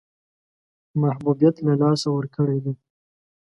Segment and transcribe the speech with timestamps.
[1.01, 2.73] محبوبیت له لاسه ورکړی دی.